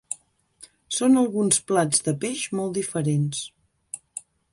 [0.99, 3.43] Són alguns plats de peix molt diferents.